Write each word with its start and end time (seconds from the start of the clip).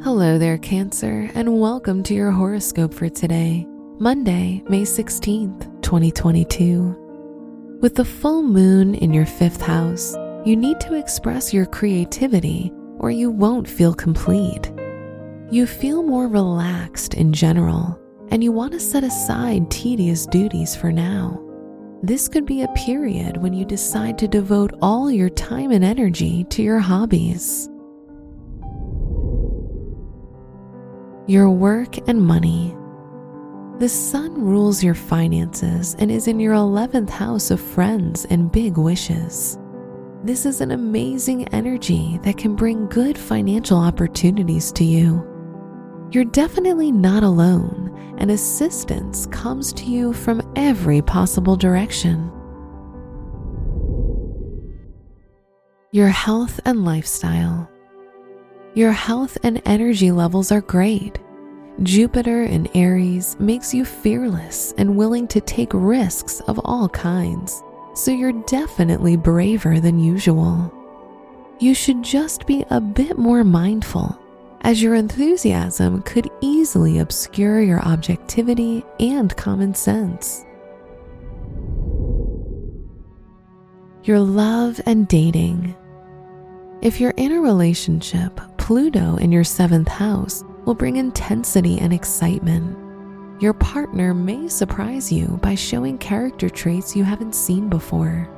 Hello 0.00 0.38
there, 0.38 0.58
Cancer, 0.58 1.28
and 1.34 1.60
welcome 1.60 2.04
to 2.04 2.14
your 2.14 2.30
horoscope 2.30 2.94
for 2.94 3.08
today, 3.08 3.66
Monday, 3.98 4.62
May 4.68 4.82
16th, 4.82 5.82
2022. 5.82 7.78
With 7.82 7.96
the 7.96 8.04
full 8.04 8.44
moon 8.44 8.94
in 8.94 9.12
your 9.12 9.26
fifth 9.26 9.60
house, 9.60 10.14
you 10.44 10.54
need 10.54 10.78
to 10.82 10.94
express 10.94 11.52
your 11.52 11.66
creativity 11.66 12.72
or 13.00 13.10
you 13.10 13.28
won't 13.28 13.68
feel 13.68 13.92
complete. 13.92 14.70
You 15.50 15.66
feel 15.66 16.04
more 16.04 16.28
relaxed 16.28 17.14
in 17.14 17.32
general, 17.32 18.00
and 18.30 18.42
you 18.42 18.52
want 18.52 18.74
to 18.74 18.80
set 18.80 19.02
aside 19.02 19.68
tedious 19.68 20.26
duties 20.26 20.76
for 20.76 20.92
now. 20.92 21.42
This 22.04 22.28
could 22.28 22.46
be 22.46 22.62
a 22.62 22.68
period 22.68 23.36
when 23.38 23.52
you 23.52 23.64
decide 23.64 24.16
to 24.18 24.28
devote 24.28 24.74
all 24.80 25.10
your 25.10 25.30
time 25.30 25.72
and 25.72 25.84
energy 25.84 26.44
to 26.50 26.62
your 26.62 26.78
hobbies. 26.78 27.68
Your 31.28 31.50
work 31.50 31.98
and 32.08 32.22
money. 32.22 32.74
The 33.80 33.88
sun 33.90 34.32
rules 34.42 34.82
your 34.82 34.94
finances 34.94 35.94
and 35.98 36.10
is 36.10 36.26
in 36.26 36.40
your 36.40 36.54
11th 36.54 37.10
house 37.10 37.50
of 37.50 37.60
friends 37.60 38.24
and 38.30 38.50
big 38.50 38.78
wishes. 38.78 39.58
This 40.24 40.46
is 40.46 40.62
an 40.62 40.70
amazing 40.70 41.46
energy 41.48 42.18
that 42.22 42.38
can 42.38 42.56
bring 42.56 42.88
good 42.88 43.18
financial 43.18 43.76
opportunities 43.76 44.72
to 44.72 44.84
you. 44.84 45.22
You're 46.12 46.24
definitely 46.24 46.90
not 46.90 47.22
alone, 47.22 47.94
and 48.16 48.30
assistance 48.30 49.26
comes 49.26 49.74
to 49.74 49.84
you 49.84 50.14
from 50.14 50.40
every 50.56 51.02
possible 51.02 51.56
direction. 51.56 52.32
Your 55.92 56.08
health 56.08 56.58
and 56.64 56.86
lifestyle. 56.86 57.70
Your 58.78 58.92
health 58.92 59.36
and 59.42 59.60
energy 59.64 60.12
levels 60.12 60.52
are 60.52 60.60
great. 60.60 61.18
Jupiter 61.82 62.44
in 62.44 62.68
Aries 62.76 63.36
makes 63.40 63.74
you 63.74 63.84
fearless 63.84 64.72
and 64.78 64.96
willing 64.96 65.26
to 65.28 65.40
take 65.40 65.74
risks 65.74 66.38
of 66.42 66.60
all 66.64 66.88
kinds, 66.90 67.60
so 67.94 68.12
you're 68.12 68.40
definitely 68.46 69.16
braver 69.16 69.80
than 69.80 69.98
usual. 69.98 70.72
You 71.58 71.74
should 71.74 72.04
just 72.04 72.46
be 72.46 72.64
a 72.70 72.80
bit 72.80 73.18
more 73.18 73.42
mindful, 73.42 74.16
as 74.60 74.80
your 74.80 74.94
enthusiasm 74.94 76.02
could 76.02 76.30
easily 76.40 77.00
obscure 77.00 77.60
your 77.60 77.80
objectivity 77.80 78.84
and 79.00 79.36
common 79.36 79.74
sense. 79.74 80.44
Your 84.04 84.20
love 84.20 84.80
and 84.86 85.08
dating. 85.08 85.74
If 86.80 87.00
you're 87.00 87.14
in 87.16 87.32
a 87.32 87.40
relationship, 87.40 88.40
Pluto 88.68 89.16
in 89.16 89.32
your 89.32 89.44
seventh 89.44 89.88
house 89.88 90.44
will 90.66 90.74
bring 90.74 90.96
intensity 90.96 91.78
and 91.78 91.90
excitement. 91.90 92.76
Your 93.40 93.54
partner 93.54 94.12
may 94.12 94.46
surprise 94.46 95.10
you 95.10 95.38
by 95.42 95.54
showing 95.54 95.96
character 95.96 96.50
traits 96.50 96.94
you 96.94 97.02
haven't 97.02 97.34
seen 97.34 97.70
before. 97.70 98.28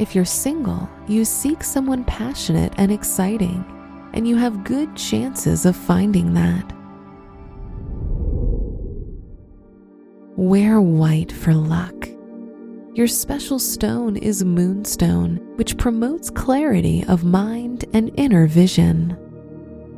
If 0.00 0.12
you're 0.12 0.24
single, 0.24 0.90
you 1.06 1.24
seek 1.24 1.62
someone 1.62 2.02
passionate 2.02 2.72
and 2.78 2.90
exciting, 2.90 3.64
and 4.12 4.26
you 4.26 4.34
have 4.34 4.64
good 4.64 4.96
chances 4.96 5.66
of 5.66 5.76
finding 5.76 6.34
that. 6.34 6.72
Wear 10.36 10.80
white 10.80 11.30
for 11.30 11.54
luck. 11.54 12.08
Your 12.94 13.06
special 13.06 13.60
stone 13.60 14.16
is 14.16 14.44
Moonstone, 14.44 15.36
which 15.54 15.78
promotes 15.78 16.28
clarity 16.28 17.04
of 17.06 17.22
mind 17.22 17.84
and 17.92 18.10
inner 18.16 18.48
vision. 18.48 19.16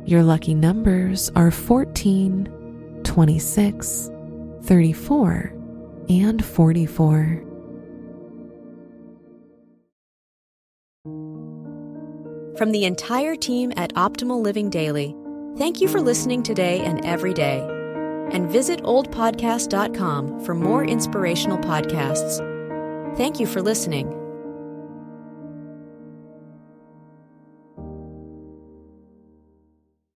Your 0.07 0.23
lucky 0.23 0.55
numbers 0.55 1.29
are 1.35 1.51
14, 1.51 3.01
26, 3.03 4.09
34, 4.63 5.53
and 6.07 6.45
44. 6.45 7.43
From 12.57 12.71
the 12.71 12.85
entire 12.85 13.35
team 13.35 13.73
at 13.75 13.93
Optimal 13.95 14.41
Living 14.41 14.69
Daily, 14.69 15.13
thank 15.57 15.81
you 15.81 15.89
for 15.89 15.99
listening 15.99 16.41
today 16.41 16.79
and 16.85 17.05
every 17.05 17.33
day. 17.33 17.59
And 18.31 18.49
visit 18.49 18.81
oldpodcast.com 18.83 20.45
for 20.45 20.55
more 20.55 20.85
inspirational 20.85 21.57
podcasts. 21.57 22.37
Thank 23.17 23.41
you 23.41 23.45
for 23.45 23.61
listening. 23.61 24.26